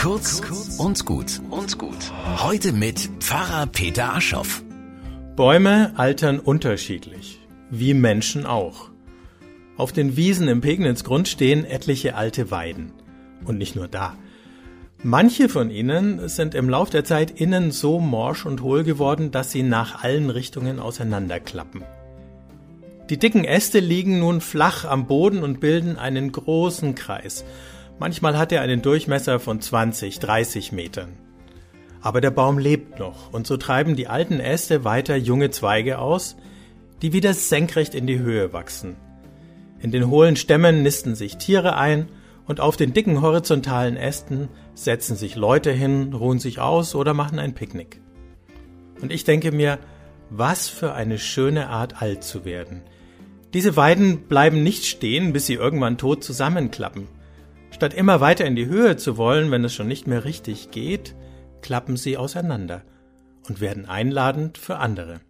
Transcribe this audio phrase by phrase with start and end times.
[0.00, 0.40] Kurz
[0.78, 2.10] und gut und gut.
[2.38, 4.62] Heute mit Pfarrer Peter Aschoff.
[5.36, 7.38] Bäume altern unterschiedlich,
[7.68, 8.88] wie Menschen auch.
[9.76, 12.94] Auf den Wiesen im Pegnitzgrund stehen etliche alte Weiden.
[13.44, 14.16] Und nicht nur da.
[15.02, 19.52] Manche von ihnen sind im Lauf der Zeit innen so morsch und hohl geworden, dass
[19.52, 21.84] sie nach allen Richtungen auseinanderklappen.
[23.10, 27.44] Die dicken Äste liegen nun flach am Boden und bilden einen großen Kreis.
[28.00, 31.18] Manchmal hat er einen Durchmesser von 20, 30 Metern.
[32.00, 36.36] Aber der Baum lebt noch, und so treiben die alten Äste weiter junge Zweige aus,
[37.02, 38.96] die wieder senkrecht in die Höhe wachsen.
[39.80, 42.08] In den hohlen Stämmen nisten sich Tiere ein,
[42.46, 47.38] und auf den dicken horizontalen Ästen setzen sich Leute hin, ruhen sich aus oder machen
[47.38, 48.00] ein Picknick.
[49.02, 49.78] Und ich denke mir,
[50.30, 52.80] was für eine schöne Art alt zu werden,
[53.52, 57.19] diese Weiden bleiben nicht stehen, bis sie irgendwann tot zusammenklappen.
[57.80, 61.14] Statt immer weiter in die Höhe zu wollen, wenn es schon nicht mehr richtig geht,
[61.62, 62.82] klappen sie auseinander
[63.48, 65.22] und werden einladend für andere.